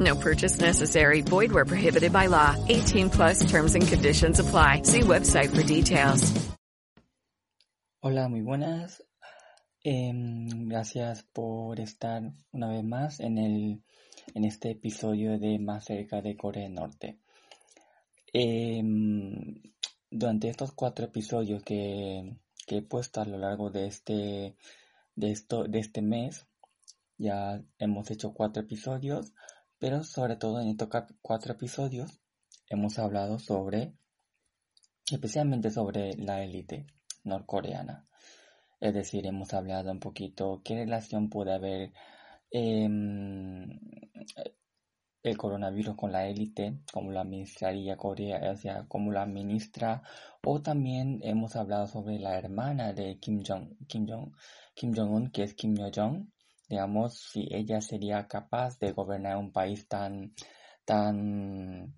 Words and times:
No 0.00 0.16
purchase 0.16 0.60
necessary. 0.60 1.20
Void 1.20 1.52
where 1.52 1.66
prohibited 1.66 2.12
by 2.12 2.26
law. 2.26 2.56
18 2.68 3.10
plus 3.10 3.44
terms 3.50 3.74
and 3.74 3.86
conditions 3.86 4.40
apply. 4.40 4.82
See 4.82 5.00
website 5.00 5.54
for 5.54 5.62
details. 5.62 6.32
Hola, 8.02 8.28
muy 8.28 8.42
buenas. 8.42 9.02
Em, 9.82 10.68
gracias 10.68 11.22
por 11.22 11.78
estar 11.78 12.22
una 12.52 12.68
vez 12.68 12.84
más 12.84 13.20
en, 13.20 13.38
el, 13.38 13.82
en 14.34 14.44
este 14.44 14.70
episodio 14.72 15.38
de 15.38 15.58
Más 15.58 15.84
cerca 15.84 16.22
de 16.22 16.36
Corea 16.36 16.64
del 16.64 16.74
Norte. 16.74 17.18
Em, 18.32 19.60
durante 20.10 20.48
estos 20.48 20.72
cuatro 20.72 21.04
episodios 21.06 21.62
que, 21.62 22.36
que 22.66 22.78
he 22.78 22.82
puesto 22.82 23.20
a 23.20 23.26
lo 23.26 23.38
largo 23.38 23.70
de 23.70 23.86
este, 23.86 24.56
de, 25.14 25.30
esto, 25.30 25.64
de 25.64 25.78
este 25.78 26.02
mes, 26.02 26.46
ya 27.16 27.62
hemos 27.78 28.10
hecho 28.10 28.34
cuatro 28.34 28.62
episodios, 28.62 29.32
pero 29.84 30.02
sobre 30.02 30.36
todo 30.36 30.62
en 30.62 30.68
estos 30.68 30.88
cuatro 31.20 31.52
episodios 31.52 32.18
hemos 32.70 32.98
hablado 32.98 33.38
sobre, 33.38 33.92
especialmente 35.12 35.70
sobre 35.70 36.16
la 36.16 36.42
élite 36.42 36.86
norcoreana. 37.22 38.08
Es 38.80 38.94
decir, 38.94 39.26
hemos 39.26 39.52
hablado 39.52 39.92
un 39.92 40.00
poquito 40.00 40.62
qué 40.64 40.76
relación 40.76 41.28
puede 41.28 41.52
haber 41.52 41.92
em, 42.50 43.78
el 45.22 45.36
coronavirus 45.36 45.96
con 45.96 46.12
la 46.12 46.28
élite, 46.28 46.80
cómo 46.90 47.10
la 47.10 47.20
administraría 47.20 47.98
Corea, 47.98 48.40
o 48.52 48.56
sea, 48.56 48.86
cómo 48.88 49.12
la 49.12 49.24
administra, 49.24 50.02
o 50.46 50.62
también 50.62 51.20
hemos 51.22 51.56
hablado 51.56 51.86
sobre 51.88 52.18
la 52.18 52.38
hermana 52.38 52.94
de 52.94 53.18
Kim 53.18 53.42
Jong, 53.46 53.76
Kim 53.86 54.06
Jong, 54.08 54.32
Kim 54.74 54.94
Jong-un, 54.96 55.30
que 55.30 55.42
es 55.42 55.52
Kim 55.52 55.76
Yo-jong, 55.76 56.32
digamos, 56.68 57.18
si 57.18 57.48
ella 57.50 57.80
sería 57.80 58.26
capaz 58.26 58.78
de 58.78 58.92
gobernar 58.92 59.36
un 59.36 59.52
país 59.52 59.86
tan, 59.88 60.34
tan, 60.84 61.94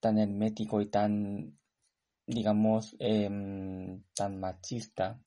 tan 0.00 0.18
hermético 0.18 0.80
y 0.80 0.86
tan, 0.90 1.58
digamos, 2.26 2.96
em, 2.98 4.02
tan 4.14 4.40
machista, 4.40 5.20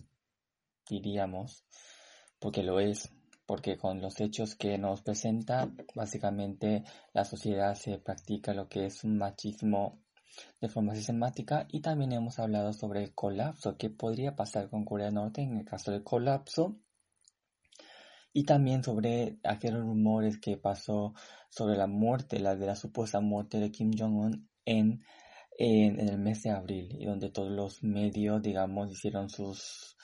diríamos, 0.90 1.66
porque 2.40 2.64
lo 2.64 2.80
es, 2.80 3.10
porque 3.46 3.78
con 3.78 4.02
los 4.02 4.20
hechos 4.20 4.56
que 4.56 4.78
nos 4.78 5.02
presenta, 5.02 5.70
básicamente 5.96 6.84
la 7.14 7.26
sociedad 7.26 7.76
se 7.76 8.00
practica 8.00 8.54
lo 8.54 8.68
que 8.68 8.86
es 8.86 9.04
un 9.04 9.18
machismo 9.18 10.02
de 10.62 10.70
forma 10.70 10.96
sistemática 10.96 11.68
y 11.70 11.82
también 11.82 12.14
hemos 12.14 12.40
hablado 12.40 12.74
sobre 12.74 13.04
el 13.04 13.14
colapso, 13.14 13.78
qué 13.78 13.90
podría 13.90 14.36
pasar 14.36 14.70
con 14.70 14.86
Corea 14.86 15.08
del 15.08 15.16
Norte 15.16 15.42
en 15.42 15.58
el 15.58 15.66
caso 15.66 15.92
del 15.92 16.04
colapso 16.04 16.78
y 18.34 18.44
también 18.44 18.84
sobre 18.84 19.40
aquellos 19.44 19.82
rumores 19.82 20.40
que 20.40 20.58
pasó 20.58 21.14
sobre 21.50 21.78
la 21.78 21.88
muerte, 21.88 22.40
la 22.40 22.56
de 22.56 22.68
la 22.68 22.76
supuesta 22.76 23.20
muerte 23.20 23.60
de 23.60 23.72
Kim 23.72 23.92
Jong-un 23.98 24.50
en, 24.66 25.04
en, 25.58 26.00
el 26.00 26.18
mes 26.20 26.44
de 26.44 26.52
abril, 26.52 26.96
y 27.00 27.06
donde 27.06 27.30
todos 27.32 27.52
los 27.52 27.84
medios, 27.84 28.42
digamos, 28.42 28.92
hicieron 28.92 29.30
sus 29.30 29.96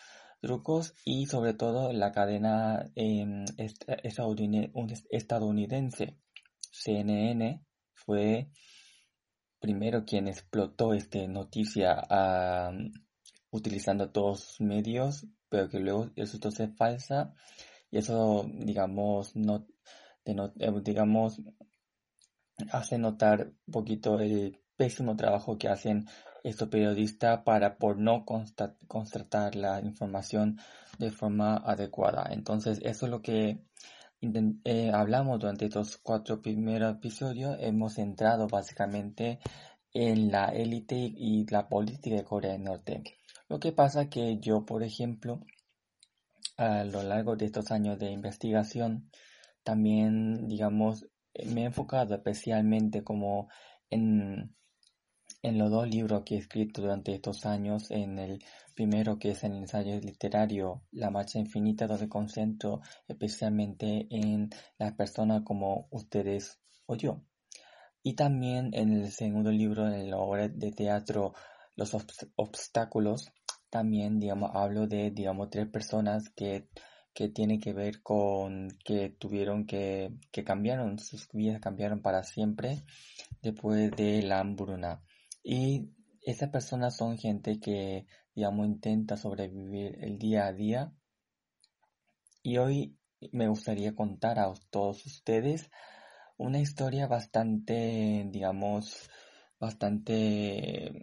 trucos 0.41 0.93
y 1.05 1.25
sobre 1.27 1.53
todo 1.53 1.91
la 1.93 2.11
cadena 2.11 2.91
em, 2.95 3.45
est- 3.57 3.87
estadounid- 4.03 4.71
un- 4.73 4.93
estadounidense 5.09 6.17
CNN 6.71 7.61
fue 7.93 8.49
primero 9.59 10.05
quien 10.05 10.27
explotó 10.27 10.93
esta 10.93 11.25
noticia 11.27 11.95
ah, 12.09 12.71
utilizando 13.51 14.11
todos 14.11 14.41
sus 14.41 14.61
medios, 14.61 15.25
pero 15.49 15.69
que 15.69 15.79
luego 15.79 16.11
resultó 16.15 16.51
ser 16.51 16.73
falsa 16.75 17.33
eso, 17.97 18.45
digamos, 18.53 19.35
no, 19.35 19.65
eh, 20.25 20.71
digamos, 20.83 21.41
hace 22.71 22.97
notar 22.97 23.51
un 23.67 23.71
poquito 23.71 24.19
el 24.19 24.59
pésimo 24.75 25.15
trabajo 25.15 25.57
que 25.57 25.69
hacen 25.69 26.07
estos 26.43 26.69
periodistas 26.69 27.41
para 27.43 27.77
por 27.77 27.97
no 27.97 28.25
consta- 28.25 28.77
constatar 28.87 29.55
la 29.55 29.79
información 29.81 30.59
de 30.99 31.11
forma 31.11 31.57
adecuada. 31.57 32.27
Entonces, 32.31 32.79
eso 32.83 33.05
es 33.05 33.11
lo 33.11 33.21
que 33.21 33.65
eh, 34.63 34.91
hablamos 34.93 35.39
durante 35.39 35.65
estos 35.65 35.97
cuatro 35.97 36.41
primeros 36.41 36.95
episodios. 36.95 37.57
Hemos 37.59 37.95
centrado 37.95 38.47
básicamente 38.47 39.39
en 39.93 40.31
la 40.31 40.45
élite 40.49 40.95
y 40.95 41.45
la 41.49 41.67
política 41.67 42.17
de 42.17 42.23
Corea 42.23 42.53
del 42.53 42.63
Norte. 42.63 43.03
Lo 43.47 43.59
que 43.59 43.71
pasa 43.71 44.09
que 44.09 44.37
yo, 44.39 44.65
por 44.65 44.83
ejemplo, 44.83 45.41
a 46.57 46.83
lo 46.83 47.03
largo 47.03 47.35
de 47.35 47.45
estos 47.45 47.71
años 47.71 47.99
de 47.99 48.11
investigación, 48.11 49.09
también, 49.63 50.47
digamos, 50.47 51.05
me 51.45 51.61
he 51.63 51.65
enfocado 51.65 52.15
especialmente 52.15 53.03
como 53.03 53.49
en, 53.89 54.55
en 55.41 55.57
los 55.57 55.69
dos 55.71 55.87
libros 55.87 56.23
que 56.25 56.35
he 56.35 56.37
escrito 56.39 56.81
durante 56.81 57.13
estos 57.13 57.45
años, 57.45 57.91
en 57.91 58.19
el 58.19 58.43
primero 58.75 59.17
que 59.19 59.31
es 59.31 59.43
el 59.43 59.53
ensayo 59.53 59.99
literario 59.99 60.83
La 60.91 61.09
Marcha 61.09 61.39
Infinita, 61.39 61.87
donde 61.87 62.09
concentro 62.09 62.81
especialmente 63.07 64.07
en 64.09 64.49
las 64.77 64.93
personas 64.93 65.43
como 65.43 65.87
ustedes 65.91 66.59
o 66.85 66.95
yo. 66.95 67.21
Y 68.03 68.13
también 68.13 68.69
en 68.73 68.93
el 68.93 69.11
segundo 69.11 69.51
libro, 69.51 69.87
en 69.91 70.09
la 70.11 70.17
obra 70.17 70.47
de 70.47 70.71
teatro 70.71 71.33
Los 71.75 71.93
obs- 71.93 72.31
obstáculos, 72.35 73.31
también, 73.75 74.21
digamos, 74.21 74.51
hablo 74.53 74.87
de, 74.87 75.11
digamos, 75.11 75.49
tres 75.49 75.67
personas 75.67 76.29
que, 76.29 76.69
que 77.13 77.27
tienen 77.27 77.59
que 77.59 77.73
ver 77.73 78.01
con 78.01 78.69
que 78.85 79.09
tuvieron 79.09 79.65
que, 79.65 80.13
que 80.31 80.45
cambiaron, 80.45 80.97
sus 80.97 81.27
vidas 81.33 81.59
cambiaron 81.59 82.01
para 82.01 82.23
siempre 82.23 82.85
después 83.41 83.91
de 83.91 84.21
la 84.21 84.39
hambruna. 84.39 85.03
Y 85.43 85.89
esas 86.21 86.51
personas 86.51 86.95
son 86.95 87.17
gente 87.17 87.59
que, 87.59 88.05
digamos, 88.33 88.65
intenta 88.65 89.17
sobrevivir 89.17 89.97
el 89.99 90.17
día 90.17 90.45
a 90.45 90.53
día. 90.53 90.93
Y 92.43 92.55
hoy 92.59 92.97
me 93.33 93.49
gustaría 93.49 93.93
contar 93.93 94.39
a 94.39 94.53
todos 94.69 95.05
ustedes 95.05 95.69
una 96.37 96.61
historia 96.61 97.07
bastante, 97.07 98.25
digamos, 98.31 99.09
bastante, 99.59 100.93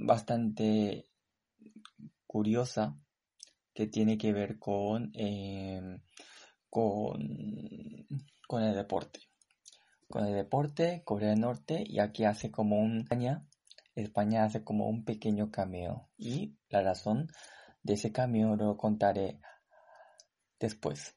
bastante 0.00 1.11
curiosa 2.32 2.96
que 3.74 3.86
tiene 3.86 4.16
que 4.16 4.32
ver 4.32 4.58
con, 4.58 5.10
em, 5.14 6.00
con, 6.70 7.18
con 8.48 8.62
el 8.62 8.74
deporte. 8.74 9.20
Con 10.08 10.26
el 10.26 10.34
deporte, 10.34 11.02
Corea 11.04 11.30
del 11.30 11.40
Norte, 11.40 11.84
y 11.86 11.98
aquí 12.00 12.24
hace 12.24 12.50
como 12.50 12.78
un 12.78 13.00
España, 13.00 13.46
España 13.94 14.44
hace 14.44 14.64
como 14.64 14.88
un 14.88 15.04
pequeño 15.04 15.50
cameo. 15.50 16.08
Y 16.16 16.56
la 16.70 16.82
razón 16.82 17.28
de 17.82 17.94
ese 17.94 18.12
cameo 18.12 18.56
lo 18.56 18.76
contaré 18.76 19.38
después. 20.58 21.14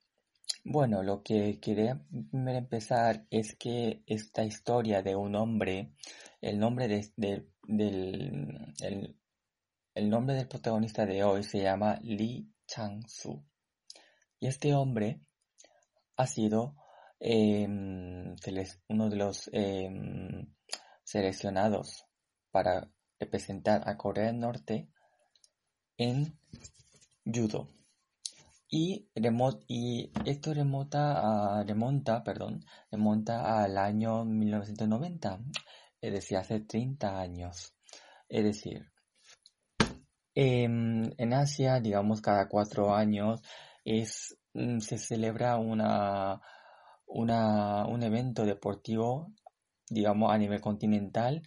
Bueno, 0.63 1.03
lo 1.03 1.23
que 1.23 1.59
quería 1.59 2.01
empezar 2.33 3.25
es 3.29 3.55
que 3.55 4.03
esta 4.07 4.43
historia 4.43 5.01
de 5.01 5.15
un 5.15 5.35
hombre, 5.35 5.93
el 6.41 6.57
nombre 6.59 6.87
de, 6.87 7.11
de- 7.17 7.47
del, 7.67 8.73
el, 8.81 9.15
el 9.95 10.09
nombre 10.09 10.35
del 10.35 10.49
protagonista 10.49 11.05
de 11.05 11.23
hoy 11.23 11.41
se 11.43 11.61
llama 11.61 11.97
Lee 12.03 12.51
Chang-soo. 12.67 13.41
Y 14.41 14.47
este 14.47 14.75
hombre 14.75 15.21
ha 16.17 16.27
sido 16.27 16.75
em, 17.17 18.35
uno 18.89 19.09
de 19.09 19.15
los 19.15 19.49
em, 19.53 20.53
seleccionados 21.01 22.05
para 22.51 22.91
representar 23.17 23.87
a 23.87 23.95
Corea 23.95 24.25
del 24.25 24.39
Norte 24.41 24.89
en 25.97 26.37
judo. 27.25 27.69
Y, 28.69 29.07
y 29.67 30.11
esto 30.25 30.53
remota 30.53 31.63
remonta, 31.63 32.21
al 33.63 33.77
año 33.77 34.25
1990, 34.25 35.39
es 36.01 36.11
decir, 36.11 36.37
hace 36.37 36.59
30 36.59 37.17
años. 37.17 37.73
Es 38.27 38.43
decir, 38.43 38.91
en 40.35 41.33
Asia, 41.33 41.79
digamos, 41.79 42.21
cada 42.21 42.47
cuatro 42.47 42.93
años 42.93 43.41
es, 43.85 44.37
mm, 44.53 44.79
se 44.79 44.97
celebra 44.97 45.57
una, 45.57 46.41
una, 47.07 47.85
un 47.87 48.03
evento 48.03 48.45
deportivo, 48.45 49.31
digamos, 49.89 50.31
a 50.31 50.37
nivel 50.37 50.59
continental 50.61 51.43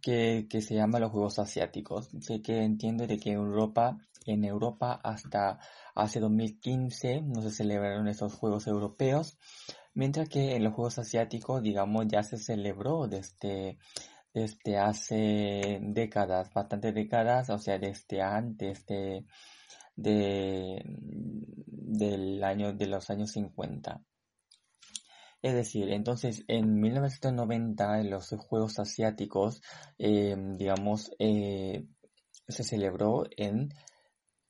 que, 0.00 0.46
que 0.48 0.62
se 0.62 0.74
llama 0.74 1.00
los 1.00 1.10
Juegos 1.10 1.38
Asiáticos. 1.38 2.08
Sé 2.20 2.42
que 2.42 2.62
entiendo 2.62 3.06
de 3.06 3.18
que 3.18 3.32
Europa, 3.32 3.98
en 4.24 4.44
Europa 4.44 5.00
hasta 5.04 5.58
hace 5.94 6.20
2015 6.20 7.22
no 7.22 7.42
se 7.42 7.50
celebraron 7.50 8.08
esos 8.08 8.34
Juegos 8.34 8.66
Europeos, 8.66 9.38
mientras 9.94 10.28
que 10.28 10.56
en 10.56 10.64
los 10.64 10.74
Juegos 10.74 10.98
Asiáticos, 10.98 11.62
digamos, 11.62 12.06
ya 12.08 12.22
se 12.22 12.38
celebró 12.38 13.06
desde, 13.08 13.78
desde 14.36 14.76
hace 14.76 15.78
décadas, 15.80 16.52
bastantes 16.52 16.94
décadas, 16.94 17.48
o 17.48 17.58
sea, 17.58 17.78
desde 17.78 18.20
antes 18.20 18.84
de, 18.84 19.24
de, 19.94 20.82
del 20.84 22.44
año, 22.44 22.74
de 22.74 22.86
los 22.86 23.08
años 23.08 23.30
50. 23.30 24.04
Es 25.40 25.54
decir, 25.54 25.88
entonces 25.88 26.44
en 26.48 26.78
1990 26.78 28.00
en 28.00 28.10
los 28.10 28.28
Juegos 28.28 28.78
Asiáticos, 28.78 29.62
em, 29.96 30.52
digamos, 30.58 31.10
eh, 31.18 31.86
se 32.46 32.62
celebró 32.62 33.24
en 33.38 33.70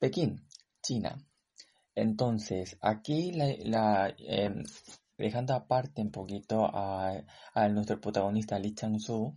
Pekín, 0.01 0.49
China. 0.83 1.17
Entonces, 1.95 2.77
aquí 2.81 3.31
em, 3.39 4.65
dejando 5.17 5.55
aparte 5.55 6.03
un 6.03 6.11
poquito 6.11 6.65
a, 6.65 7.23
nuestro 7.71 8.01
protagonista 8.01 8.59
Li 8.59 8.75
Chang-soo, 8.75 9.37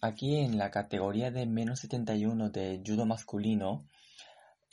aquí 0.00 0.36
en 0.36 0.58
la 0.58 0.70
categoría 0.70 1.30
de 1.30 1.46
menos 1.46 1.80
71 1.80 2.50
de 2.50 2.82
judo 2.84 3.06
masculino, 3.06 3.86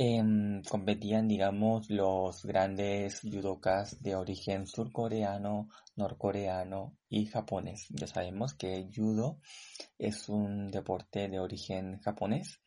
Em, 0.02 0.64
competían, 0.64 1.28
digamos, 1.28 1.90
los 1.90 2.46
grandes 2.46 3.20
judokas 3.20 4.02
de 4.02 4.16
origen 4.16 4.66
surcoreano, 4.66 5.68
norcoreano 5.98 6.96
y 7.10 7.26
japonés. 7.26 7.88
Ya 7.90 8.08
sabemos 8.08 8.54
que 8.54 8.90
judo 8.96 9.42
es 9.98 10.30
un 10.30 10.72
deporte 10.72 11.28
de 11.28 11.42
origen 11.42 12.00
japonés. 12.00 12.62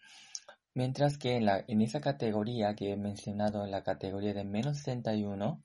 Mientras 0.74 1.16
que 1.16 1.36
en, 1.36 1.80
esa 1.80 2.02
categoría 2.02 2.74
que 2.74 2.92
he 2.92 2.96
mencionado, 2.98 3.64
en 3.64 3.70
la 3.70 3.82
categoría 3.82 4.34
de 4.34 4.44
menos 4.44 4.76
61, 4.76 5.62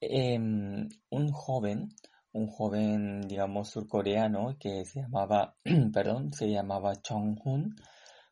em, 0.00 0.90
un 1.08 1.32
joven, 1.32 1.88
un 2.36 2.48
joven, 2.48 3.22
digamos, 3.22 3.70
surcoreano 3.70 4.56
que 4.58 4.84
se 4.84 5.00
llamaba, 5.00 5.56
perdón, 5.92 6.32
se 6.32 6.50
llamaba 6.50 7.00
Chong 7.00 7.38
Hun, 7.44 7.74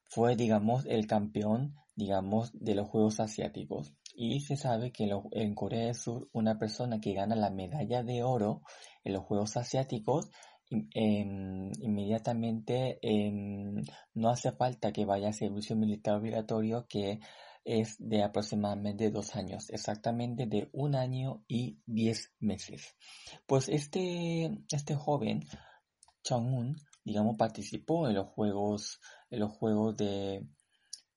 fue, 0.05 0.37
digamos, 0.37 0.85
el 0.87 1.07
campeón, 1.07 1.75
digamos, 1.97 2.51
de 2.53 2.75
los 2.75 2.89
Juegos 2.89 3.21
Asiáticos. 3.21 3.95
Y 4.15 4.41
se 4.41 4.57
sabe 4.57 4.93
que 4.93 5.09
en 5.33 5.55
Corea 5.55 5.87
del 5.87 5.95
Sur, 5.95 6.29
una 6.33 6.59
persona 6.59 7.01
que 7.01 7.15
gana 7.15 7.35
la 7.35 7.51
medalla 7.51 8.03
de 8.03 8.23
oro 8.23 8.63
en 9.03 9.15
los 9.15 9.25
Juegos 9.25 9.57
Asiáticos, 9.57 10.31
em, 10.71 11.71
inmediatamente 11.81 12.99
em, 13.03 13.83
no 14.15 14.29
hace 14.29 14.53
falta 14.53 14.93
que 14.93 15.05
vaya 15.05 15.31
a 15.31 15.33
servicio 15.33 15.77
militar 15.77 16.17
obligatorio, 16.17 16.87
que 16.89 17.21
es 17.65 17.97
de 17.99 18.23
aproximadamente 18.23 19.11
dos 19.11 19.35
años, 19.35 19.71
exactamente 19.71 20.47
de 20.47 20.69
un 20.73 20.95
año 20.95 21.45
y 21.49 21.79
diez 21.87 22.33
meses. 22.39 22.95
Pues 23.47 23.69
este, 23.69 24.51
este 24.71 24.95
joven, 24.95 25.45
Chong-un, 26.23 26.77
digamos, 27.05 27.37
participó 27.37 28.09
en 28.09 28.15
los 28.15 28.29
Juegos 28.29 29.01
en 29.31 29.41
los 29.41 29.53
Juegos 29.53 29.97
de 29.97 30.47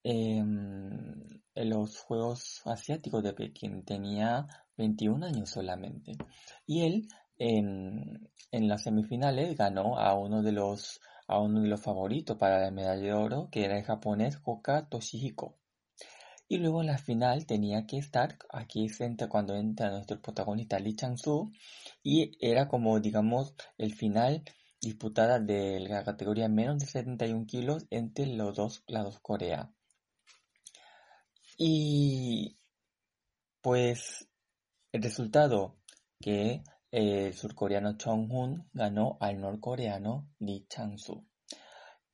em, 0.03 1.41
los 1.55 1.99
Juegos 1.99 2.61
Asiáticos 2.65 3.23
de 3.23 3.33
Pekín. 3.33 3.83
Tenía 3.83 4.47
21 4.77 5.25
años 5.25 5.49
solamente. 5.49 6.13
Y 6.65 6.85
él 6.85 7.07
en, 7.38 8.29
en 8.51 8.67
las 8.67 8.83
semifinales 8.83 9.55
ganó 9.57 9.97
a 9.99 10.17
uno 10.17 10.41
de 10.41 10.51
los 10.53 11.01
a 11.27 11.39
uno 11.39 11.61
de 11.61 11.67
los 11.67 11.81
favoritos 11.81 12.38
para 12.38 12.61
la 12.61 12.71
medalla 12.71 13.01
de 13.01 13.13
oro, 13.13 13.49
que 13.51 13.65
era 13.65 13.77
el 13.77 13.83
japonés 13.83 14.39
Hoka 14.45 14.88
Toshihiko. 14.88 15.57
Y 16.49 16.57
luego 16.57 16.81
en 16.81 16.88
la 16.88 16.97
final 16.97 17.45
tenía 17.45 17.85
que 17.85 17.97
estar, 17.97 18.38
aquí 18.49 18.88
frente 18.89 19.27
cuando 19.27 19.55
entra 19.55 19.91
nuestro 19.91 20.21
protagonista 20.21 20.79
Lee 20.79 20.95
Chang-soo, 20.95 21.51
y 22.03 22.31
era 22.39 22.67
como, 22.67 22.99
digamos, 22.99 23.53
el 23.77 23.94
final 23.94 24.44
disputada 24.81 25.39
de 25.39 25.79
la 25.81 26.03
categoría 26.03 26.47
menos 26.47 26.79
de 26.79 26.85
71 26.85 27.45
kilos 27.47 27.85
entre 27.89 28.27
los 28.27 28.55
dos 28.55 28.83
lados 28.88 29.19
Corea. 29.19 29.73
Y 31.57 32.57
pues 33.61 34.29
el 34.91 35.03
resultado 35.03 35.75
que 36.21 36.63
el 36.91 37.33
surcoreano 37.33 37.97
Chong 37.97 38.31
Hun 38.31 38.69
ganó 38.73 39.17
al 39.19 39.41
norcoreano 39.41 40.29
Lee 40.39 40.65
Chang-soo. 40.69 41.25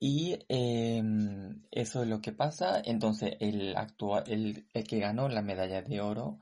Y 0.06 0.38
em, 0.50 1.64
eso 1.72 2.04
es 2.04 2.10
lo 2.10 2.20
que 2.22 2.34
pasa. 2.34 2.82
Entonces, 2.84 3.38
el, 3.40 3.76
actual, 3.78 4.24
el, 4.28 4.68
el 4.74 4.84
que 4.86 5.00
ganó 5.00 5.30
la 5.30 5.42
medalla 5.42 5.82
de 5.82 6.02
oro 6.02 6.40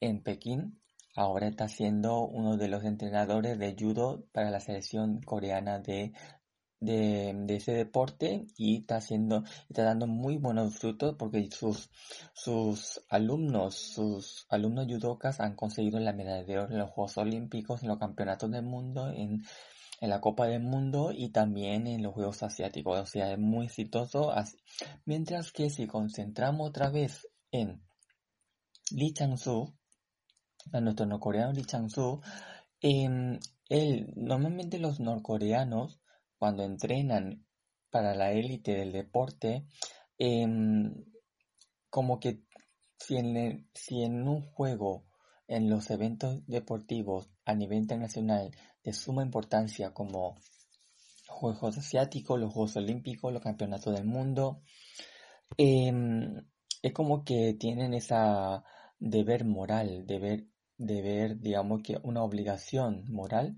en 0.00 0.22
Pekín 0.22 0.80
Ahora 1.16 1.48
está 1.48 1.68
siendo 1.68 2.20
uno 2.20 2.56
de 2.56 2.68
los 2.68 2.84
entrenadores 2.84 3.58
de 3.58 3.74
judo 3.78 4.24
para 4.32 4.50
la 4.50 4.60
selección 4.60 5.20
coreana 5.22 5.80
de, 5.80 6.12
de, 6.78 7.56
ese 7.56 7.72
deporte 7.72 8.46
y 8.56 8.78
está 8.78 8.96
haciendo, 8.96 9.42
está 9.68 9.82
dando 9.82 10.06
muy 10.06 10.36
buenos 10.36 10.78
frutos 10.78 11.16
porque 11.18 11.50
sus, 11.50 11.90
sus 12.32 13.04
alumnos, 13.08 13.74
sus 13.74 14.46
alumnos 14.50 14.86
judokas 14.86 15.40
han 15.40 15.56
conseguido 15.56 15.98
la 15.98 16.12
medalla 16.12 16.44
de 16.44 16.58
oro 16.58 16.72
en 16.72 16.78
los 16.78 16.90
Juegos 16.90 17.18
Olímpicos, 17.18 17.82
en 17.82 17.88
los 17.88 17.98
Campeonatos 17.98 18.50
del 18.50 18.62
Mundo, 18.62 19.10
en, 19.10 19.42
en 20.00 20.08
la 20.08 20.20
Copa 20.20 20.46
del 20.46 20.62
Mundo 20.62 21.12
y 21.12 21.30
también 21.30 21.86
en 21.86 22.02
los 22.02 22.14
Juegos 22.14 22.42
Asiáticos. 22.42 22.98
O 22.98 23.06
sea, 23.06 23.32
es 23.32 23.38
muy 23.38 23.66
exitoso. 23.66 24.32
Mientras 25.04 25.52
que 25.52 25.68
si 25.68 25.86
concentramos 25.86 26.68
otra 26.68 26.90
vez 26.90 27.28
en 27.52 27.82
Lee 28.90 29.12
Chang-soo, 29.12 29.74
a 30.72 30.80
nuestro 30.80 31.06
norcoreano 31.06 31.52
Lee 31.52 31.64
Chang-soo, 31.64 32.22
em, 32.80 33.38
normalmente 34.16 34.78
los 34.78 35.00
norcoreanos, 35.00 36.00
cuando 36.38 36.64
entrenan 36.64 37.44
para 37.90 38.14
la 38.14 38.32
élite 38.32 38.74
del 38.74 38.92
deporte, 38.92 39.66
em, 40.16 40.94
como 41.90 42.18
que 42.20 42.42
si 42.98 43.16
en, 43.16 43.68
si 43.74 44.02
en 44.02 44.26
un 44.26 44.40
juego, 44.42 45.04
en 45.46 45.68
los 45.68 45.90
eventos 45.90 46.46
deportivos 46.46 47.28
a 47.44 47.54
nivel 47.54 47.78
internacional 47.78 48.52
de 48.82 48.92
suma 48.92 49.22
importancia 49.22 49.92
como 49.92 50.36
Juegos 51.28 51.78
Asiáticos, 51.78 52.38
los 52.38 52.52
Juegos 52.52 52.76
Olímpicos, 52.76 53.32
los 53.32 53.42
Campeonatos 53.42 53.94
del 53.94 54.04
Mundo, 54.04 54.62
em, 55.56 56.36
es 56.82 56.92
como 56.92 57.24
que 57.24 57.54
tienen 57.54 57.94
esa 57.94 58.64
deber 58.98 59.44
moral, 59.44 60.06
deber, 60.06 60.46
deber, 60.76 61.38
digamos 61.40 61.82
que 61.82 61.98
una 62.02 62.22
obligación 62.22 63.04
moral, 63.08 63.56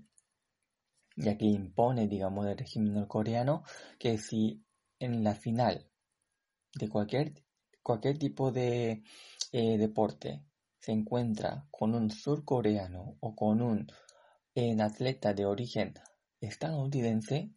ya 1.15 1.37
que 1.37 1.45
impone, 1.45 2.07
digamos, 2.07 2.47
el 2.47 2.57
régimen 2.57 2.93
norcoreano, 2.93 3.63
que 3.99 4.17
si 4.17 4.63
en 4.99 5.23
la 5.23 5.35
final 5.35 5.89
de 6.75 6.89
cualquier, 6.89 7.33
cualquier 7.81 8.17
tipo 8.17 8.51
de 8.51 9.03
eh, 9.51 9.77
deporte 9.77 10.43
se 10.79 10.91
encuentra 10.91 11.67
con 11.71 11.93
un 11.93 12.09
surcoreano 12.09 13.17
o 13.19 13.35
con 13.35 13.61
un 13.61 13.87
atleta 14.81 15.33
de 15.33 15.45
origen 15.45 15.93
estadounidense, 16.39 17.51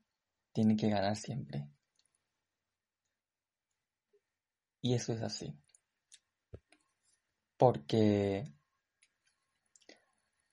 tiene 0.52 0.76
que 0.76 0.88
ganar 0.88 1.16
siempre. 1.16 1.68
Y 4.80 4.94
eso 4.94 5.12
es 5.12 5.22
así 5.22 5.54
porque, 7.56 8.52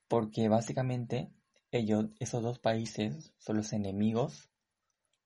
porque 0.07 0.47
básicamente 0.47 1.31
ellos, 1.71 2.05
esos 2.19 2.41
dos 2.43 2.59
países 2.59 3.33
son 3.37 3.57
los 3.57 3.73
enemigos 3.73 4.49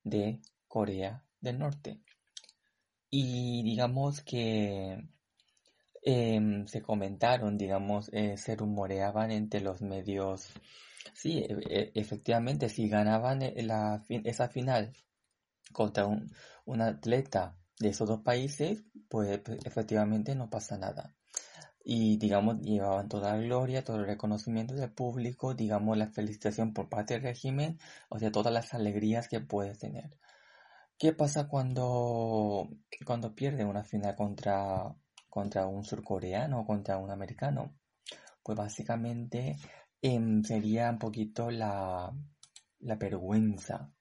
de 0.04 0.42
Corea 0.68 1.26
del 1.40 1.60
Norte. 1.60 2.02
Y 3.10 3.64
digamos 3.64 4.22
que 4.22 5.08
em, 6.04 6.68
se 6.68 6.82
comentaron, 6.82 7.58
digamos, 7.58 8.10
eh, 8.14 8.38
se 8.38 8.56
rumoreaban 8.56 9.32
entre 9.32 9.62
los 9.62 9.82
medios. 9.82 10.52
Sí, 11.14 11.40
e, 11.40 11.54
e, 11.70 11.92
efectivamente, 11.96 12.70
si 12.70 12.88
ganaban 12.90 13.42
eh, 13.42 13.62
la, 13.64 14.04
esa 14.10 14.48
final 14.50 14.94
contra 15.74 16.06
un, 16.06 16.32
un 16.66 16.82
atleta 16.82 17.58
de 17.80 17.90
esos 17.90 18.08
dos 18.08 18.22
países, 18.22 18.84
pues, 19.10 19.40
pues 19.40 19.60
efectivamente 19.66 20.36
no 20.36 20.50
pasa 20.50 20.78
nada 20.78 21.16
y 21.90 22.18
digamos 22.18 22.60
llevaban 22.62 23.08
toda 23.08 23.32
la 23.32 23.42
gloria, 23.42 23.84
todo 23.84 23.98
el 23.98 24.06
reconocimiento 24.08 24.74
del 24.76 24.92
público, 24.92 25.54
digamos 25.54 25.98
la 25.98 26.08
felicitación 26.08 26.74
por 26.74 26.90
parte 26.90 27.14
del 27.14 27.24
régimen, 27.24 27.80
o 28.10 28.20
sea, 28.20 28.30
todas 28.30 28.54
las 28.54 28.74
alegrías 28.74 29.30
que 29.30 29.40
puedes 29.40 29.80
tener. 29.80 30.18
¿Qué 30.98 31.14
pasa 31.14 31.48
cuando, 31.48 32.70
cuando 33.06 33.36
pierde 33.36 33.64
una 33.66 33.84
final 33.84 34.16
contra, 34.16 34.96
contra 35.30 35.66
un 35.68 35.86
surcoreano 35.86 36.62
o 36.62 36.66
contra 36.66 36.98
un 36.98 37.12
americano? 37.12 37.78
Pues 38.44 38.58
básicamente 38.58 39.58
em, 40.02 40.44
sería 40.44 40.90
un 40.90 41.00
poquito 41.00 41.52
la, 41.52 42.12
la 42.80 42.96
vergüenza. 42.96 43.92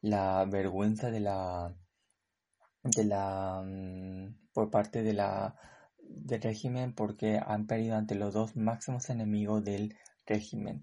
La 0.00 0.44
vergüenza 0.44 1.10
de 1.10 1.20
la 1.20 1.74
de 2.82 3.04
la 3.04 3.62
mm, 3.64 4.50
por 4.52 4.70
parte 4.70 5.02
de 5.02 5.12
la 5.14 5.56
del 5.98 6.42
régimen 6.42 6.94
porque 6.94 7.40
han 7.44 7.66
perdido 7.66 7.96
ante 7.96 8.14
los 8.14 8.34
dos 8.34 8.56
máximos 8.56 9.08
enemigos 9.10 9.64
del 9.64 9.96
régimen. 10.26 10.82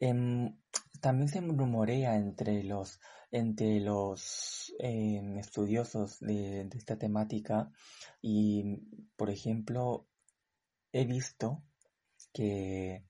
Em, 0.00 0.56
también 1.00 1.28
se 1.28 1.40
rumorea 1.40 2.16
entre 2.16 2.62
los, 2.64 3.00
entre 3.30 3.80
los 3.80 4.72
em, 4.78 5.38
estudiosos 5.38 6.20
de, 6.20 6.68
esta 6.74 6.98
temática 6.98 7.70
y, 8.20 8.78
por 9.16 9.30
ejemplo, 9.30 10.08
he 10.92 11.04
visto 11.04 11.62
que, 12.32 13.04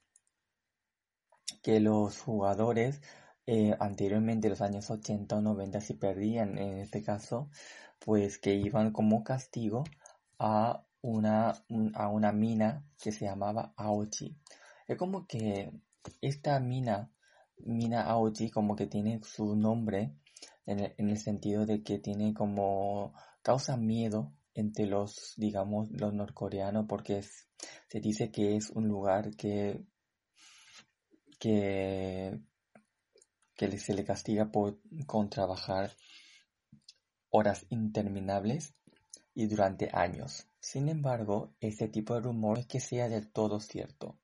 que 1.62 1.80
los 1.80 2.20
jugadores 2.20 3.00
eh, 3.46 3.74
anteriormente, 3.80 4.48
los 4.48 4.60
años 4.60 4.90
80 4.90 5.36
o 5.36 5.40
90, 5.40 5.80
si 5.80 5.94
perdían 5.94 6.58
en 6.58 6.78
este 6.78 7.02
caso, 7.02 7.50
pues 7.98 8.38
que 8.38 8.54
iban 8.54 8.92
como 8.92 9.24
castigo 9.24 9.84
a 10.38 10.84
una, 11.02 11.52
a 11.94 12.08
una 12.08 12.32
mina 12.32 12.84
que 13.00 13.12
se 13.12 13.24
llamaba 13.26 13.72
Aochi. 13.76 14.36
Es 14.86 14.96
como 14.96 15.26
que 15.26 15.72
esta 16.20 16.60
mina, 16.60 17.10
mina 17.58 18.02
Aochi, 18.02 18.50
como 18.50 18.76
que 18.76 18.86
tiene 18.86 19.20
su 19.24 19.56
nombre 19.56 20.14
en 20.66 20.80
el, 20.80 20.94
en 20.98 21.10
el 21.10 21.18
sentido 21.18 21.66
de 21.66 21.82
que 21.82 21.98
tiene 21.98 22.34
como, 22.34 23.14
causa 23.42 23.76
miedo 23.76 24.32
entre 24.54 24.86
los, 24.86 25.34
digamos, 25.36 25.90
los 25.90 26.14
norcoreanos 26.14 26.86
porque 26.88 27.22
se 27.22 28.00
dice 28.00 28.30
que 28.30 28.56
es 28.56 28.70
un 28.70 28.88
lugar 28.88 29.34
que, 29.36 29.84
que, 31.42 32.38
que 33.56 33.78
se 33.78 33.94
le 33.94 34.04
castiga 34.04 34.52
por, 34.52 34.78
con 35.06 35.28
trabajar 35.28 35.90
horas 37.30 37.66
interminables 37.68 38.76
y 39.34 39.48
durante 39.48 39.90
años. 39.92 40.46
Sin 40.60 40.88
embargo, 40.88 41.56
este 41.58 41.88
tipo 41.88 42.14
de 42.14 42.20
rumor 42.20 42.60
es 42.60 42.66
que 42.68 42.78
sea 42.78 43.08
del 43.08 43.32
todo 43.32 43.58
cierto. 43.58 44.20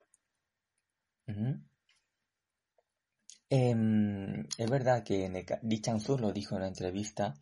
Em, 3.49 4.47
es 4.57 4.69
verdad 4.69 5.03
que 5.03 5.27
Lee 5.63 5.81
Chang-soo 5.81 6.17
lo 6.17 6.31
dijo 6.31 6.55
en 6.55 6.61
una 6.61 6.67
entrevista 6.69 7.33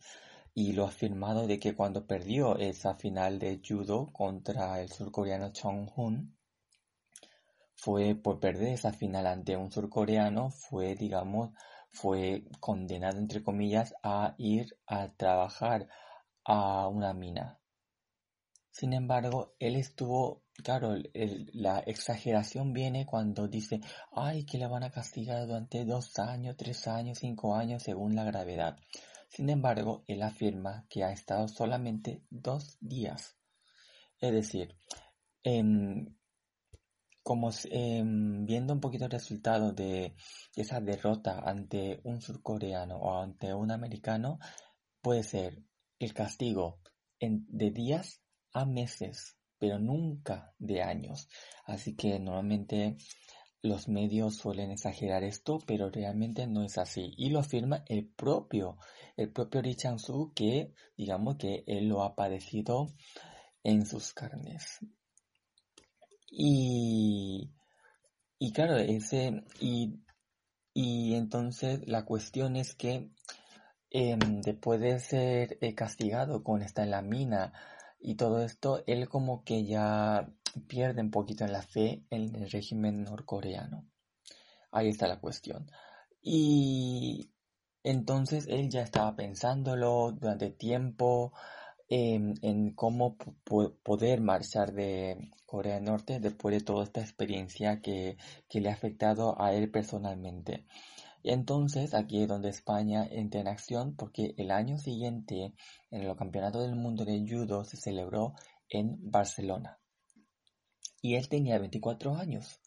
y 0.54 0.72
lo 0.72 0.86
ha 0.86 0.88
afirmado 0.88 1.46
de 1.46 1.60
que 1.60 1.76
cuando 1.76 2.04
perdió 2.04 2.58
esa 2.58 2.96
final 2.96 3.38
de 3.38 3.60
judo 3.64 4.12
contra 4.12 4.80
el 4.82 4.90
surcoreano 4.90 5.52
Chong 5.52 5.88
Hun, 5.94 6.37
fue 7.78 8.16
por 8.16 8.40
perder 8.40 8.74
esa 8.74 8.92
final 8.92 9.26
ante 9.26 9.56
un 9.56 9.70
surcoreano, 9.70 10.50
fue, 10.50 10.96
digamos, 10.96 11.50
fue 11.90 12.44
condenado, 12.58 13.18
entre 13.18 13.42
comillas, 13.42 13.94
a 14.02 14.34
ir 14.36 14.76
a 14.86 15.08
trabajar 15.16 15.88
a 16.44 16.88
una 16.88 17.14
mina. 17.14 17.60
Sin 18.72 18.92
embargo, 18.92 19.54
él 19.60 19.76
estuvo, 19.76 20.42
claro, 20.64 20.96
la 21.52 21.78
exageración 21.80 22.72
viene 22.72 23.06
cuando 23.06 23.46
dice, 23.46 23.80
ay, 24.12 24.44
que 24.44 24.58
le 24.58 24.66
van 24.66 24.82
a 24.82 24.90
castigar 24.90 25.46
durante 25.46 25.84
dos 25.84 26.18
años, 26.18 26.56
tres 26.56 26.86
años, 26.88 27.18
cinco 27.18 27.54
años, 27.54 27.84
según 27.84 28.16
la 28.16 28.24
gravedad. 28.24 28.76
Sin 29.28 29.50
embargo, 29.50 30.04
él 30.08 30.22
afirma 30.22 30.84
que 30.88 31.04
ha 31.04 31.12
estado 31.12 31.46
solamente 31.46 32.24
dos 32.30 32.76
días. 32.80 33.36
Es 34.20 34.32
decir, 34.32 34.76
em, 35.44 36.17
como 37.28 37.50
em, 37.70 38.46
viendo 38.46 38.72
un 38.72 38.80
poquito 38.80 39.04
el 39.04 39.10
resultado 39.10 39.72
de 39.74 40.14
esa 40.56 40.80
derrota 40.80 41.38
ante 41.44 42.00
un 42.04 42.22
surcoreano 42.22 42.96
o 42.96 43.20
ante 43.20 43.52
un 43.52 43.70
americano, 43.70 44.38
puede 45.02 45.22
ser 45.22 45.62
el 45.98 46.14
castigo 46.14 46.80
de 47.20 47.70
días 47.70 48.22
a 48.54 48.64
meses, 48.64 49.36
pero 49.58 49.78
nunca 49.78 50.54
de 50.58 50.80
años. 50.80 51.28
Así 51.66 51.94
que 51.94 52.18
normalmente 52.18 52.96
los 53.60 53.88
medios 53.88 54.36
suelen 54.36 54.70
exagerar 54.70 55.22
esto, 55.22 55.58
pero 55.66 55.90
realmente 55.90 56.46
no 56.46 56.64
es 56.64 56.78
así. 56.78 57.12
Y 57.18 57.28
lo 57.28 57.40
afirma 57.40 57.84
el 57.88 58.08
propio, 58.08 58.78
el 59.18 59.30
propio 59.30 59.60
Ri 59.60 59.74
Chang-soo, 59.74 60.32
que 60.34 60.72
digamos 60.96 61.36
que 61.36 61.62
él 61.66 61.88
lo 61.88 62.02
ha 62.04 62.14
padecido 62.14 62.86
en 63.62 63.84
sus 63.84 64.14
carnes. 64.14 64.78
Y, 66.30 67.50
y 68.38 68.52
claro, 68.52 68.76
ese, 68.76 69.44
y, 69.60 70.00
y 70.74 71.14
entonces 71.14 71.86
la 71.86 72.04
cuestión 72.04 72.56
es 72.56 72.74
que 72.74 73.10
eh, 73.90 74.18
después 74.42 74.80
de 74.80 74.98
ser 75.00 75.58
castigado 75.74 76.42
con 76.42 76.62
estar 76.62 76.84
en 76.84 76.90
la 76.90 77.02
mina, 77.02 77.52
y 78.00 78.14
todo 78.14 78.42
esto, 78.42 78.84
él 78.86 79.08
como 79.08 79.44
que 79.44 79.64
ya 79.64 80.28
pierde 80.68 81.00
un 81.00 81.10
poquito 81.10 81.46
la 81.46 81.62
fe 81.62 82.04
en 82.10 82.34
el 82.34 82.50
régimen 82.50 83.02
norcoreano. 83.02 83.86
Ahí 84.70 84.88
está 84.88 85.08
la 85.08 85.20
cuestión. 85.20 85.70
Y 86.20 87.32
entonces 87.82 88.46
él 88.48 88.68
ya 88.68 88.82
estaba 88.82 89.16
pensándolo 89.16 90.12
durante 90.12 90.50
tiempo 90.50 91.32
en, 91.88 92.74
cómo 92.74 93.16
poder 93.82 94.20
marchar 94.20 94.72
de 94.72 95.30
Corea 95.46 95.76
del 95.76 95.84
Norte 95.84 96.20
después 96.20 96.54
de 96.54 96.64
toda 96.64 96.84
esta 96.84 97.00
experiencia 97.00 97.80
que, 97.80 98.16
que 98.48 98.60
le 98.60 98.68
ha 98.68 98.74
afectado 98.74 99.40
a 99.40 99.54
él 99.54 99.70
personalmente. 99.70 100.66
Entonces 101.24 101.94
aquí 101.94 102.22
es 102.22 102.28
donde 102.28 102.50
España 102.50 103.06
entra 103.10 103.40
en 103.40 103.48
acción 103.48 103.96
porque 103.96 104.34
el 104.36 104.50
año 104.50 104.78
siguiente 104.78 105.54
en 105.90 106.02
el 106.02 106.16
Campeonato 106.16 106.60
del 106.60 106.76
Mundo 106.76 107.04
de 107.04 107.24
Judo 107.28 107.64
se 107.64 107.76
celebró 107.76 108.34
en 108.68 108.98
Barcelona. 109.10 109.78
Y 111.00 111.14
él 111.14 111.28
tenía 111.28 111.58
24 111.58 112.16
años. 112.16 112.60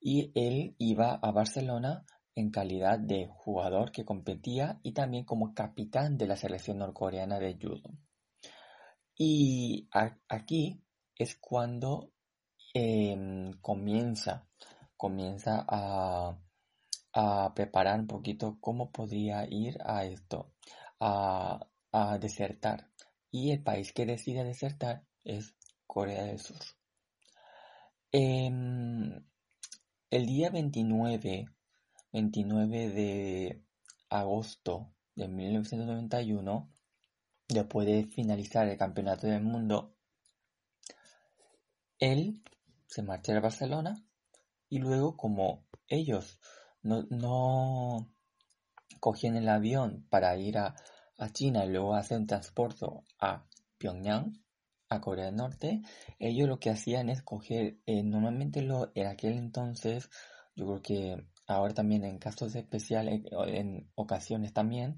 Y 0.00 0.32
él 0.34 0.74
iba 0.78 1.14
a 1.14 1.32
Barcelona 1.32 2.04
en 2.34 2.50
calidad 2.50 2.98
de 2.98 3.28
jugador 3.30 3.90
que 3.90 4.04
competía 4.04 4.78
y 4.82 4.92
también 4.92 5.24
como 5.24 5.54
capitán 5.54 6.16
de 6.16 6.28
la 6.28 6.36
selección 6.36 6.78
norcoreana 6.78 7.38
de 7.38 7.58
judo. 7.60 7.98
Y 9.20 9.88
aquí 10.28 10.80
es 11.16 11.36
cuando 11.36 12.12
em, 12.72 13.52
comienza, 13.60 14.46
comienza 14.96 15.66
a, 15.68 16.38
preparar 17.52 17.98
un 17.98 18.06
poquito 18.06 18.58
cómo 18.60 18.92
podría 18.92 19.44
ir 19.50 19.76
a 19.84 20.04
esto, 20.04 20.52
a, 21.00 21.66
desertar. 22.20 22.88
Y 23.32 23.50
el 23.50 23.62
país 23.64 23.92
que 23.92 24.06
decide 24.06 24.44
desertar 24.44 25.04
es 25.24 25.56
Corea 25.84 26.22
del 26.22 26.38
Sur. 26.38 26.58
Em, 28.12 29.24
el 30.10 30.26
día 30.26 30.50
29, 30.50 31.46
29 32.12 32.90
de 32.90 33.64
agosto 34.10 34.94
de 35.16 35.26
1991, 35.26 36.70
después 37.48 37.86
de 37.86 38.04
finalizar 38.04 38.68
el 38.68 38.76
campeonato 38.76 39.26
del 39.26 39.42
mundo, 39.42 39.94
él 41.98 42.42
se 42.86 43.02
marcha 43.02 43.36
a 43.36 43.40
Barcelona 43.40 43.94
y 44.68 44.78
luego 44.78 45.16
como 45.16 45.66
ellos 45.88 46.40
no, 46.82 48.10
cogían 49.00 49.36
el 49.36 49.48
avión 49.48 50.06
para 50.10 50.36
ir 50.36 50.58
a, 50.58 50.74
China 51.32 51.64
y 51.64 51.70
luego 51.70 51.96
hacen 51.96 52.28
transporte 52.28 52.86
a 53.18 53.44
Pyongyang, 53.76 54.40
a 54.88 55.00
Corea 55.00 55.24
del 55.26 55.34
Norte, 55.34 55.82
ellos 56.20 56.46
lo 56.48 56.60
que 56.60 56.70
hacían 56.70 57.08
es 57.08 57.22
coger, 57.22 57.80
eh, 57.86 58.04
normalmente 58.04 58.62
lo, 58.62 58.92
en 58.94 59.08
aquel 59.08 59.32
entonces, 59.32 60.10
yo 60.54 60.66
creo 60.66 60.82
que 60.82 61.26
ahora 61.48 61.74
también 61.74 62.04
en 62.04 62.18
casos 62.18 62.54
especiales, 62.54 63.22
en 63.48 63.90
ocasiones 63.96 64.52
también, 64.52 64.96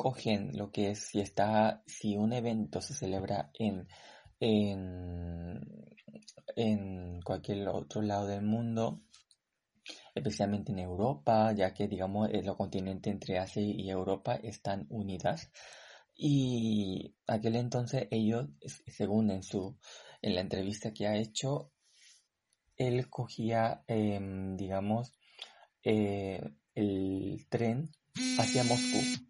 cogen 0.00 0.56
lo 0.56 0.72
que 0.72 0.92
es 0.92 1.08
si 1.08 1.20
está, 1.20 1.82
si 1.86 2.16
un 2.16 2.32
evento 2.32 2.80
se 2.80 2.94
celebra 2.94 3.50
en, 3.52 3.86
en, 4.40 5.60
en 6.56 7.20
cualquier 7.20 7.68
otro 7.68 8.00
lado 8.00 8.26
del 8.26 8.40
mundo, 8.40 9.02
especialmente 10.14 10.72
en 10.72 10.78
Europa, 10.78 11.52
ya 11.52 11.74
que 11.74 11.86
digamos 11.86 12.30
los 12.32 12.56
continentes 12.56 13.12
entre 13.12 13.38
Asia 13.38 13.60
y 13.62 13.90
Europa 13.90 14.36
están 14.36 14.86
unidas. 14.88 15.50
Y 16.14 17.14
aquel 17.26 17.56
entonces 17.56 18.08
ellos, 18.10 18.48
según 18.86 19.30
en 19.30 19.42
su 19.42 19.76
en 20.22 20.34
la 20.34 20.40
entrevista 20.40 20.94
que 20.94 21.08
ha 21.08 21.16
hecho, 21.18 21.72
él 22.78 23.10
cogía, 23.10 23.84
em, 23.86 24.56
digamos, 24.56 25.12
eh, 25.84 26.40
el 26.74 27.46
tren 27.50 27.90
hacia 28.38 28.64
Moscú. 28.64 29.29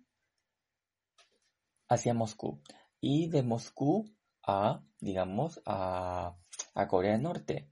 Hacia 1.90 2.14
Moscú. 2.14 2.62
Y 3.02 3.28
de 3.28 3.42
Moscú 3.42 4.10
a, 4.42 4.82
digamos, 4.98 5.60
a, 5.66 6.38
a 6.74 6.88
Corea 6.88 7.12
del 7.12 7.22
Norte. 7.22 7.68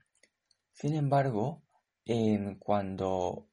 Sin 0.73 0.95
embargo, 0.95 1.63
cuando, 2.59 3.49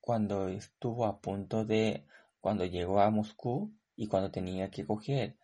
cuando 0.00 0.48
estuvo 0.48 1.06
a 1.06 1.20
punto 1.20 1.64
de, 1.64 2.06
cuando 2.40 2.64
llegó 2.64 3.00
a 3.00 3.10
Moscú 3.10 3.74
y 3.94 4.06
cuando 4.08 4.30
tenía 4.30 4.70
que 4.70 4.86
coger, 4.86 5.38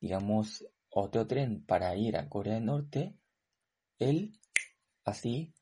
digamos, 0.00 0.64
otro 0.90 1.26
tren 1.26 1.64
para 1.64 1.94
ir 1.96 2.16
a 2.16 2.28
Corea 2.28 2.54
del 2.54 2.66
Norte, 2.66 3.16
él 3.98 4.38
así, 5.04 5.54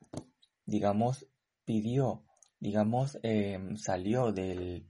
digamos, 0.65 1.27
pidió, 1.65 2.25
digamos, 2.59 3.19
em, 3.23 3.77
salió 3.77 4.33
del, 4.33 4.90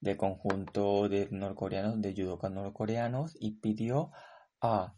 del 0.00 0.16
conjunto 0.16 1.08
de 1.08 1.28
norcoreanos, 1.30 2.00
de 2.00 2.14
judokas 2.14 2.50
norcoreanos 2.50 3.36
y 3.38 3.52
pidió 3.52 4.10
a, 4.60 4.94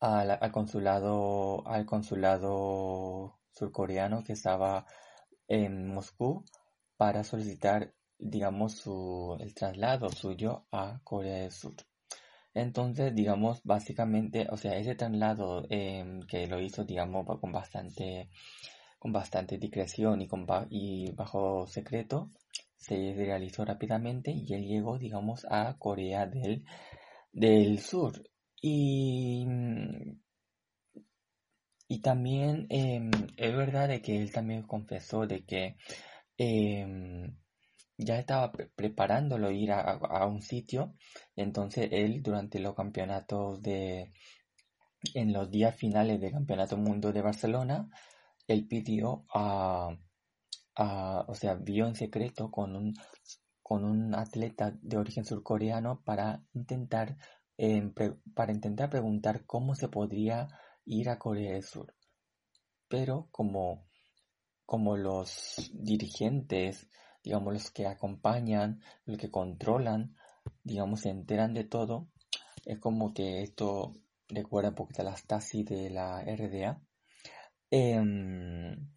al 0.00 0.52
consulado, 0.52 1.66
al 1.66 1.86
consulado 1.86 3.40
surcoreano 3.52 4.22
que 4.24 4.32
estaba 4.32 4.86
en 5.48 5.88
Moscú 5.88 6.44
para 6.96 7.24
solicitar, 7.24 7.94
digamos, 8.18 8.74
su, 8.76 9.36
el 9.40 9.54
traslado 9.54 10.10
suyo 10.10 10.66
a 10.70 11.00
Corea 11.02 11.42
del 11.42 11.52
Sur. 11.52 11.74
Entonces, 12.54 13.14
digamos, 13.14 13.62
básicamente, 13.64 14.46
o 14.50 14.56
sea, 14.56 14.76
ese 14.76 14.94
traslado 14.94 15.64
em, 15.70 16.20
que 16.22 16.46
lo 16.46 16.60
hizo, 16.60 16.84
digamos, 16.84 17.26
con 17.40 17.52
bastante, 17.52 18.30
con 18.98 19.12
bastante 19.12 19.58
discreción 19.58 20.20
y, 20.20 20.28
con 20.28 20.46
y 20.70 21.12
bajo 21.12 21.66
secreto, 21.66 22.30
se 22.80 23.14
realizó 23.14 23.64
rápidamente 23.64 24.32
y 24.32 24.54
él 24.54 24.66
llegó, 24.66 24.98
digamos, 24.98 25.46
a 25.50 25.76
Corea 25.78 26.26
del, 26.26 26.64
del 27.32 27.78
Sur. 27.78 28.12
Y, 28.62 29.46
y 31.88 32.00
también 32.00 32.66
em, 32.70 33.10
es 33.36 33.56
verdad 33.56 33.88
de 33.88 34.00
que 34.00 34.16
él 34.16 34.32
también 34.32 34.62
confesó 34.62 35.26
de 35.26 35.44
que 35.44 35.76
em, 36.38 37.36
ya 37.98 38.18
estaba 38.18 38.50
preparándolo 38.52 39.50
ir 39.50 39.72
a, 39.72 40.26
un 40.26 40.40
sitio. 40.40 40.94
Entonces 41.36 41.88
él 41.92 42.22
durante 42.22 42.58
los 42.60 42.74
campeonatos 42.74 43.62
de... 43.62 44.12
En 45.14 45.32
los 45.32 45.50
días 45.50 45.74
finales 45.76 46.20
del 46.20 46.32
Campeonato 46.32 46.76
Mundo 46.76 47.10
de 47.10 47.22
Barcelona, 47.22 47.88
él 48.46 48.66
pidió 48.68 49.24
a, 49.32 49.96
o 50.76 51.34
sea, 51.34 51.54
vio 51.54 51.86
en 51.86 51.94
secreto 51.94 52.50
con 52.50 52.76
un, 52.76 52.94
con 53.62 53.84
un 53.84 54.14
atleta 54.14 54.72
de 54.80 54.96
origen 54.96 55.24
surcoreano 55.24 56.02
para 56.04 56.42
intentar, 56.54 57.16
em, 57.56 57.92
para 58.34 58.52
intentar 58.52 58.90
preguntar 58.90 59.44
cómo 59.46 59.74
se 59.74 59.88
podría 59.88 60.48
ir 60.84 61.08
a 61.10 61.18
Corea 61.18 61.52
del 61.52 61.64
Sur. 61.64 61.94
Pero 62.88 63.28
como, 63.30 63.86
como 64.64 64.96
los 64.96 65.70
dirigentes 65.74 66.88
digamos, 67.22 67.52
los 67.52 67.70
que 67.70 67.86
acompañan, 67.86 68.80
los 69.04 69.18
que 69.18 69.30
controlan, 69.30 70.16
digamos, 70.62 71.00
se 71.00 71.10
enteran 71.10 71.54
de 71.54 71.64
todo. 71.64 72.08
Es 72.64 72.78
como 72.78 73.12
que 73.12 73.42
esto 73.42 73.92
recuerda 74.28 74.70
un 74.70 74.74
poquito 74.74 75.02
a 75.02 75.06
las 75.06 75.20
Stasi 75.20 75.64
de 75.64 75.90
la 75.90 76.22
RDA. 76.22 76.80
Em, 77.70 78.90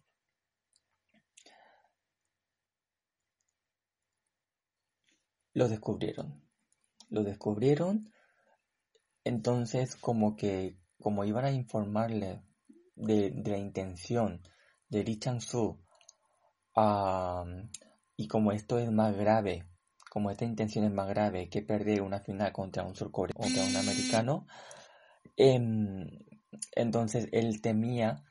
lo 5.54 5.68
descubrieron. 5.68 6.42
Lo 7.08 7.22
descubrieron. 7.22 8.12
Entonces, 9.24 9.96
como 9.96 10.36
que, 10.36 10.76
como 11.00 11.24
iban 11.24 11.44
a 11.46 11.52
informarle 11.52 12.42
de, 12.96 13.30
la 13.46 13.56
intención 13.56 14.42
de 14.88 15.04
Lee 15.04 15.18
Chang-soo 15.18 15.80
a, 16.76 17.44
y 18.16 18.28
como 18.28 18.52
esto 18.52 18.78
es 18.78 18.90
más 18.90 19.16
grave, 19.16 19.64
como 20.10 20.30
esta 20.30 20.44
intención 20.44 20.84
es 20.84 20.92
más 20.92 21.08
grave 21.08 21.48
que 21.48 21.62
perder 21.62 22.02
una 22.02 22.20
final 22.20 22.52
contra 22.52 22.84
un 22.84 22.94
surcoreano, 22.94 23.40
contra 23.40 23.64
un 23.64 23.76
americano, 23.76 24.46
em, 25.36 26.08
entonces 26.76 27.28
él 27.32 27.60
temía, 27.62 28.24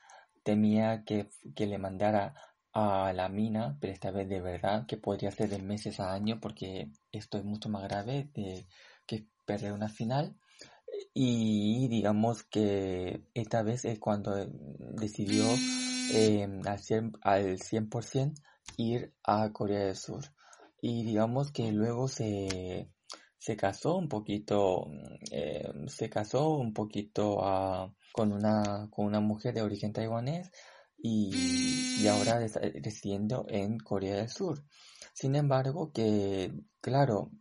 temía 0.44 1.04
que, 1.06 1.30
que, 1.56 1.66
le 1.66 1.78
mandara 1.78 2.36
a 2.74 3.14
la 3.14 3.30
mina, 3.30 3.78
pero 3.80 3.94
esta 3.94 4.12
vez 4.12 4.28
de 4.28 4.42
verdad, 4.42 4.86
que 4.88 4.98
podría 4.98 5.32
ser 5.32 5.50
de 5.50 5.60
meses 5.60 6.00
a 6.00 6.14
años, 6.14 6.40
porque 6.42 6.90
esto 7.12 7.38
es 7.38 7.46
mucho 7.46 7.70
más 7.70 7.84
grave 7.84 8.30
que 8.34 8.66
perder 9.46 9.74
una 9.74 9.90
final. 9.90 10.36
Y 11.14 11.88
digamos 11.90 12.44
que 12.44 13.24
esta 13.34 13.64
vez 13.64 13.86
es 13.86 14.00
cuando 14.00 14.36
decidió 14.36 15.46
eh, 16.14 16.44
al, 16.66 16.80
100%, 16.80 17.20
al 17.22 17.58
100% 17.60 18.34
ir 18.78 19.14
a 19.24 19.52
Corea 19.52 19.86
del 19.86 19.96
Sur. 19.96 20.24
Y 20.82 21.04
digamos 21.04 21.52
que 21.52 21.72
luego 21.72 22.08
se, 22.08 22.90
se 23.38 23.56
casó 23.56 23.98
un 23.98 24.10
poquito, 24.10 24.88
eh, 25.32 25.72
se 25.88 26.10
casó 26.10 26.50
un 26.58 26.74
poquito 26.74 27.38
uh, 27.38 27.94
con, 28.12 28.34
una, 28.34 28.90
con 28.92 29.06
una 29.06 29.20
mujer 29.20 29.54
de 29.54 29.62
origen 29.62 29.94
taiwanés 29.94 30.52
y, 31.06 32.08
ahora 32.08 32.40
residiendo 32.82 33.46
en 33.50 33.78
Corea 33.78 34.16
del 34.16 34.30
Sur. 34.30 34.64
Sin 35.14 35.36
embargo, 35.36 35.92
que 35.92 36.52
claro, 36.82 37.32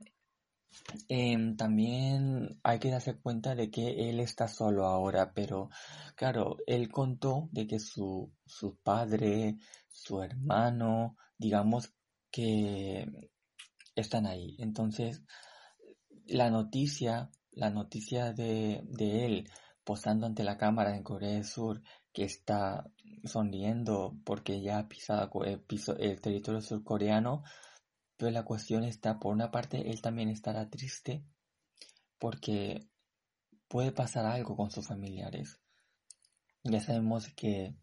eh, 1.09 1.55
también 1.57 2.61
hay 2.65 2.79
que 2.81 2.91
darse 2.91 3.17
cuenta 3.17 3.55
de 3.55 3.71
que 3.71 4.11
él 4.11 4.19
está 4.19 4.49
solo 4.49 4.87
ahora, 4.87 5.33
pero 5.33 5.71
claro, 6.17 6.57
él 6.67 6.91
contó 6.91 7.49
de 7.53 7.67
que 7.69 7.79
su, 7.79 8.33
su 8.47 8.77
padre, 8.79 9.57
su 9.89 10.21
hermano, 10.23 11.17
digamos 11.39 11.93
que 12.31 13.07
están 13.95 14.27
ahí. 14.27 14.57
Entonces, 14.59 15.23
la 16.27 16.51
noticia, 16.51 17.31
la 17.53 17.71
noticia 17.71 18.33
de, 18.33 18.83
de 18.85 19.25
él 19.27 19.51
posando 19.85 20.27
ante 20.27 20.45
la 20.45 20.57
cámara 20.57 20.97
en 20.97 21.03
Corea 21.03 21.33
del 21.33 21.45
Sur, 21.45 21.83
que 22.13 22.25
está 22.25 22.91
sonriendo 23.25 24.17
porque 24.25 24.61
ya 24.61 24.79
ha 24.79 24.89
pisado 24.89 25.31
el, 25.45 25.65
el 25.99 26.21
territorio 26.21 26.61
surcoreano, 26.61 27.43
pero 28.17 28.31
la 28.31 28.45
cuestión 28.45 28.85
está, 28.85 29.19
por 29.19 29.33
una 29.33 29.51
parte, 29.51 29.91
él 29.91 30.01
también 30.01 30.29
estará 30.29 30.69
triste 30.69 31.25
porque 32.19 32.89
puede 33.69 33.93
pasar 33.93 34.27
algo 34.27 34.57
con 34.57 34.71
sus 34.71 34.87
familiares. 34.87 35.59
Ya 36.63 36.81
sabemos 36.81 37.29
que 37.35 37.75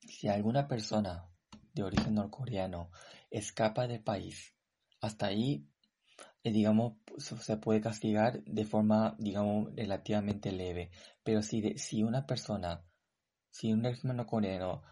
si 0.00 0.28
alguna 0.28 0.66
persona 0.66 1.28
de 1.72 1.84
origen 1.84 2.14
norcoreano 2.14 2.90
escapa 3.30 3.86
del 3.86 4.02
país, 4.02 4.54
hasta 5.00 5.26
ahí, 5.26 5.68
eh, 6.42 6.50
digamos, 6.50 6.94
se 7.18 7.56
puede 7.58 7.80
castigar 7.80 8.42
de 8.44 8.64
forma, 8.64 9.14
digamos, 9.18 9.74
relativamente 9.76 10.50
leve. 10.52 10.90
Pero 11.22 11.42
si, 11.42 11.78
si 11.78 12.02
una 12.02 12.26
persona, 12.26 12.84
si 13.50 13.72
un 13.72 13.82
régimen 13.82 14.16
norcoreano, 14.16 14.82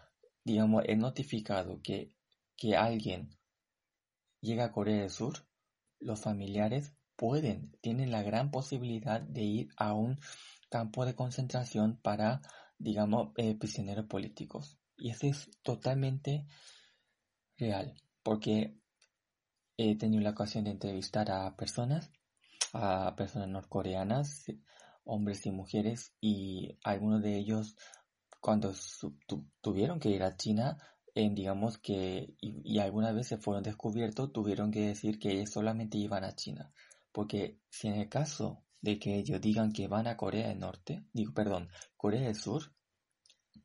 digamos, 0.43 0.83
es 0.85 0.97
notificado 0.97 1.81
que, 1.81 2.13
que 2.55 2.75
alguien 2.75 3.37
llega 4.41 4.65
a 4.65 4.71
Corea 4.71 5.01
del 5.01 5.09
Sur, 5.09 5.45
los 5.99 6.21
familiares 6.21 6.93
pueden, 7.15 7.77
tienen 7.81 8.11
la 8.11 8.23
gran 8.23 8.49
posibilidad 8.51 9.21
de 9.21 9.43
ir 9.43 9.69
a 9.75 9.93
un 9.93 10.19
campo 10.69 11.05
de 11.05 11.15
concentración 11.15 11.99
para, 12.01 12.41
digamos, 12.77 13.33
eh, 13.35 13.55
prisioneros 13.55 14.05
políticos. 14.05 14.79
Y 14.97 15.09
eso 15.09 15.27
es 15.27 15.49
totalmente 15.61 16.47
real, 17.57 17.93
porque 18.23 18.77
he 19.77 19.97
tenido 19.97 20.21
la 20.21 20.31
ocasión 20.31 20.63
de 20.65 20.71
entrevistar 20.71 21.31
a 21.31 21.55
personas, 21.55 22.11
a 22.73 23.15
personas 23.15 23.49
norcoreanas, 23.49 24.45
hombres 25.03 25.45
y 25.45 25.51
mujeres, 25.51 26.13
y 26.21 26.77
algunos 26.83 27.21
de 27.21 27.37
ellos, 27.37 27.75
cuando 28.39 28.73
tuvieron 29.61 29.99
que 29.99 30.09
ir 30.09 30.23
a 30.23 30.35
China, 30.35 30.77
digamos 31.15 31.77
que, 31.77 32.35
y, 32.39 32.79
alguna 32.79 33.11
vez 33.11 33.27
se 33.27 33.37
fueron 33.37 33.63
descubiertos, 33.63 34.31
tuvieron 34.31 34.71
que 34.71 34.87
decir 34.87 35.19
que 35.19 35.31
ellos 35.31 35.51
solamente 35.51 35.97
iban 35.97 36.23
a 36.23 36.35
China, 36.35 36.71
porque 37.11 37.59
si 37.69 37.87
en 37.87 37.95
el 37.95 38.09
caso 38.09 38.63
de 38.81 38.99
que 38.99 39.17
ellos 39.17 39.41
digan 39.41 39.73
que 39.73 39.87
van 39.87 40.07
a 40.07 40.15
Corea 40.15 40.47
del 40.47 40.59
Norte, 40.59 41.03
digo, 41.11 41.33
perdón, 41.33 41.69
Corea 41.97 42.21
del 42.21 42.35
Sur, 42.35 42.73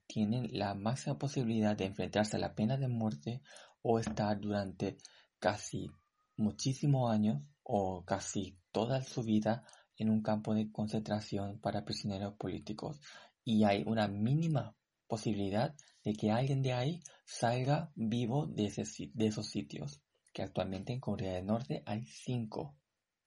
tienen 0.07 0.49
la 0.53 0.75
máxima 0.75 1.19
posibilidad 1.19 1.77
de 1.77 1.87
enfrentarse 1.87 2.37
a 2.37 2.41
la 2.41 2.55
pena 2.55 2.77
de 2.77 2.89
muerte 2.89 3.43
o 3.83 3.99
estar 3.99 4.41
durante 4.41 4.99
casi 5.39 5.91
muchísimos 6.37 7.11
años 7.11 7.43
o 7.63 8.05
casi 8.05 8.59
toda 8.73 9.03
su 9.03 9.23
vida 9.23 9.65
en 9.97 10.11
un 10.11 10.23
campo 10.23 10.55
de 10.55 10.71
concentración 10.73 11.61
para 11.61 11.85
prisioneros 11.85 12.35
políticos. 12.35 13.01
Y 13.45 13.65
hay 13.65 13.85
una 13.87 14.09
mínima 14.09 14.75
posibilidad 15.07 15.75
de 16.03 16.13
que 16.15 16.31
alguien 16.31 16.63
de 16.63 16.73
ahí 16.73 17.03
salga 17.25 17.91
vivo 17.95 18.47
de, 18.47 18.67
esos 18.67 19.47
sitios, 19.47 20.01
que 20.33 20.43
actualmente 20.43 20.93
en 20.93 21.01
Corea 21.01 21.35
del 21.35 21.47
Norte 21.47 21.83
hay 21.87 22.05
cinco, 22.07 22.77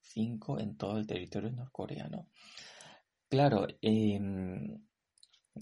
cinco 0.01 0.59
en 0.59 0.77
todo 0.77 0.97
el 0.97 1.07
territorio 1.07 1.51
norcoreano. 1.51 2.29
Claro, 3.29 3.67
em, 3.81 4.79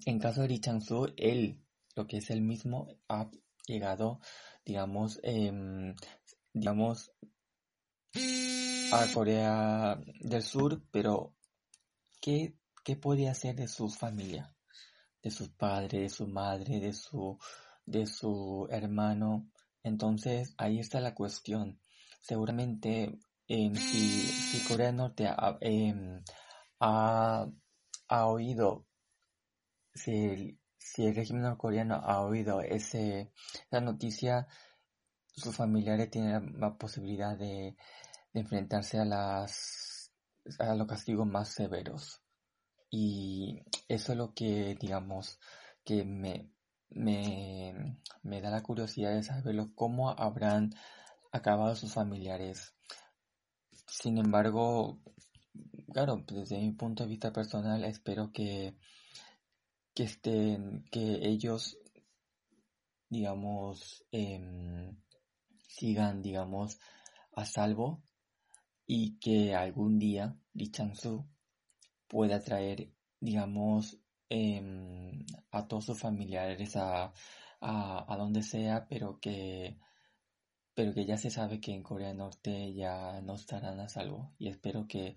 en 0.06 0.20
caso 0.20 0.42
de 0.42 0.50
Lee 0.50 0.60
Chang-soo, 0.60 1.14
él, 1.18 1.62
lo 1.96 2.06
que 2.06 2.18
es 2.18 2.30
él 2.30 2.42
mismo, 2.42 2.88
ha 3.08 3.30
llegado, 3.68 4.20
digamos, 4.66 5.20
em, 5.24 5.96
digamos, 6.54 7.12
a 8.92 9.08
Corea 9.14 10.00
del 10.22 10.44
Sur, 10.44 10.82
pero 10.92 11.34
¿qué, 12.22 12.56
qué 12.86 12.96
podía 12.96 13.32
hacer 13.32 13.56
de 13.56 13.68
su 13.68 13.90
familia? 13.90 14.56
De 15.22 15.32
sus 15.32 15.50
padres, 15.50 16.02
de 16.02 16.10
su 16.10 16.28
madre, 16.28 16.80
de 16.80 16.94
su, 16.94 17.38
de 17.86 18.06
su 18.06 18.68
hermano. 18.70 19.50
Entonces, 19.84 20.54
ahí 20.58 20.80
está 20.80 21.02
la 21.02 21.16
cuestión. 21.16 21.82
Seguramente, 22.22 23.20
em, 23.48 23.76
si, 23.76 24.64
Corea 24.68 24.88
del 24.88 24.98
Norte 24.98 25.28
ha, 25.28 25.58
em, 25.62 26.24
ha, 26.80 27.48
oído 28.28 28.86
si 29.94 30.12
el, 30.98 31.16
régimen 31.16 31.44
norcoreano 31.44 31.96
ha 31.96 32.22
oído 32.22 32.62
ese, 32.62 33.32
esa 33.68 33.82
noticia, 33.82 34.48
sus 35.36 35.56
familiares 35.56 36.12
tienen 36.12 36.60
la 36.60 36.78
posibilidad 36.78 37.38
de, 37.38 37.76
enfrentarse 38.34 39.00
a, 39.00 39.06
las, 39.06 40.12
a 40.60 40.76
los 40.76 40.88
castigos 40.88 41.26
más 41.26 41.50
severos. 41.50 42.25
Y 42.98 43.62
eso 43.90 44.14
es 44.14 44.18
lo 44.18 44.34
que, 44.34 44.78
digamos, 44.80 45.38
que 45.84 46.06
me, 46.06 46.50
me, 46.92 48.00
me 48.24 48.40
da 48.40 48.50
la 48.50 48.64
curiosidad 48.64 49.14
de 49.14 49.22
saberlo, 49.22 49.74
cómo 49.76 50.12
habrán 50.12 50.74
acabado 51.34 51.76
sus 51.76 51.94
familiares. 51.94 52.74
Sin 53.86 54.18
embargo, 54.18 55.02
claro, 55.92 56.24
desde 56.26 56.58
mi 56.58 56.72
punto 56.72 57.04
de 57.04 57.10
vista 57.10 57.34
personal, 57.34 57.84
espero 57.84 58.32
que 58.32 58.78
que 59.94 60.04
estén, 60.04 60.86
que 60.90 61.20
ellos, 61.28 61.78
digamos, 63.10 64.06
em, 64.12 64.96
sigan, 65.68 66.22
digamos, 66.22 66.80
a 67.34 67.46
salvo 67.46 68.02
y 68.86 69.18
que 69.20 69.54
algún 69.54 70.00
día 70.00 70.34
Li 70.54 70.72
Chang-su 70.72 71.26
pueda 72.08 72.40
traer, 72.42 72.92
digamos, 73.20 73.98
em, 74.30 75.26
a 75.52 75.68
todos 75.68 75.86
sus 75.86 76.00
familiares 76.00 76.76
a, 76.76 77.14
a, 77.62 78.14
a, 78.14 78.18
donde 78.18 78.44
sea, 78.44 78.88
pero 78.88 79.20
que, 79.20 79.78
pero 80.74 80.94
que 80.94 81.06
ya 81.06 81.18
se 81.18 81.30
sabe 81.30 81.60
que 81.60 81.74
en 81.74 81.84
Corea 81.84 82.10
del 82.10 82.18
Norte 82.18 82.74
ya 82.74 83.22
no 83.22 83.36
estarán 83.36 83.80
a 83.80 83.90
salvo. 83.90 84.34
Y 84.38 84.50
espero 84.50 84.88
que 84.88 85.16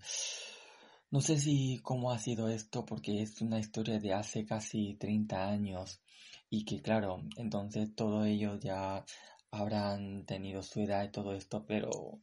no 1.11 1.21
sé 1.21 1.37
si 1.39 1.79
cómo 1.83 2.11
ha 2.11 2.19
sido 2.19 2.49
esto 2.49 2.85
porque 2.85 3.21
es 3.21 3.41
una 3.41 3.59
historia 3.59 3.99
de 3.99 4.13
hace 4.13 4.45
casi 4.45 4.95
30 4.95 5.49
años 5.49 6.01
y 6.49 6.65
que 6.65 6.81
claro, 6.81 7.23
entonces 7.37 7.95
todos 7.95 8.25
ellos 8.27 8.59
ya 8.59 9.03
habrán 9.51 10.25
tenido 10.25 10.61
su 10.63 10.81
edad 10.81 11.03
y 11.03 11.11
todo 11.11 11.33
esto, 11.33 11.65
pero 11.65 12.21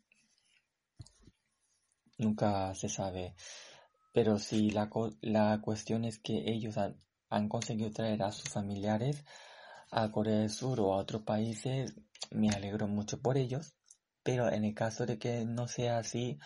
nunca 2.19 2.75
se 2.75 2.89
sabe. 2.89 3.35
Pero 4.17 4.39
si 4.39 4.71
la, 4.71 4.89
la 5.21 5.61
cuestión 5.61 6.07
es 6.07 6.19
que 6.19 6.51
ellos 6.51 6.79
han, 6.79 6.97
han 7.29 7.51
conseguido 7.51 7.91
traer 7.91 8.23
a 8.23 8.33
sus 8.33 8.49
familiares 8.49 9.27
a 9.91 10.11
Corea 10.11 10.39
del 10.39 10.49
Sur 10.49 10.81
o 10.81 10.95
a 10.95 10.97
otros 10.97 11.21
países, 11.21 11.95
me 12.31 12.49
alegro 12.49 12.89
mucho 12.89 13.21
por 13.21 13.37
ellos. 13.37 13.75
Pero 14.23 14.51
en 14.51 14.65
el 14.65 14.75
caso 14.75 15.05
de 15.05 15.19
que 15.19 15.45
no 15.45 15.69
sea 15.69 15.99
así, 15.99 16.39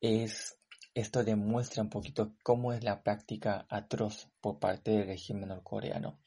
es 0.00 0.60
esto 0.94 1.24
demuestra 1.24 1.82
un 1.82 1.90
poquito 1.90 2.36
cómo 2.44 2.72
es 2.72 2.84
la 2.84 3.02
práctica 3.02 3.66
atroz 3.68 4.28
por 4.40 4.60
parte 4.60 4.92
del 4.92 5.08
régimen 5.08 5.48
norcoreano. 5.48 6.20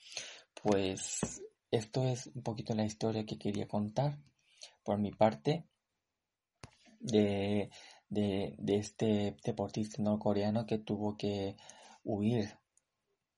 Pues 0.62 1.42
esto 1.72 2.04
es 2.04 2.28
un 2.36 2.44
poquito 2.44 2.76
la 2.76 2.84
historia 2.84 3.26
que 3.26 3.38
quería 3.38 3.66
contar 3.66 4.20
por 4.84 4.98
mi 4.98 5.12
parte 5.12 5.70
de, 7.00 7.70
de, 8.12 8.56
este 8.68 9.38
deportista 9.44 10.02
norcoreano 10.04 10.66
que 10.68 10.78
tuvo 10.78 11.18
que 11.18 11.56
huir, 12.04 12.50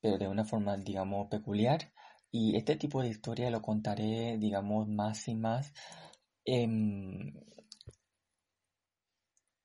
pero 0.02 0.18
de 0.18 0.28
una 0.28 0.44
forma, 0.46 0.76
digamos, 0.78 1.30
peculiar. 1.30 1.94
Y 2.32 2.58
este 2.58 2.76
tipo 2.76 3.02
de 3.02 3.10
historia 3.10 3.52
lo 3.52 3.62
contaré, 3.62 4.38
digamos, 4.38 4.88
más 4.88 5.28
y 5.28 5.36
más 5.36 5.72
en, 6.46 7.46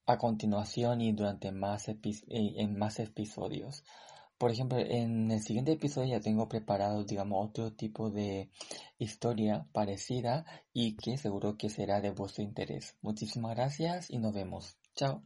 a 0.06 0.18
continuación 0.18 1.00
y 1.00 1.12
durante 1.12 1.52
más 1.52 1.88
eh, 1.88 1.96
en 2.28 2.78
más 2.78 2.98
episodios. 3.00 3.84
Por 4.38 4.50
ejemplo, 4.52 4.78
en 4.78 5.30
el 5.32 5.42
siguiente 5.42 5.72
episodio 5.72 6.10
ya 6.10 6.20
tengo 6.20 6.48
preparado, 6.48 7.04
digamos, 7.04 7.48
otro 7.48 7.72
tipo 7.72 8.10
de 8.10 8.50
historia 8.98 9.66
parecida 9.72 10.44
y 10.72 10.96
que 10.96 11.16
seguro 11.18 11.56
que 11.56 11.70
será 11.70 12.00
de 12.00 12.10
vuestro 12.10 12.44
interés. 12.44 12.96
Muchísimas 13.02 13.56
gracias 13.56 14.10
y 14.10 14.18
nos 14.18 14.34
vemos. 14.34 14.77
Ciao. 14.98 15.22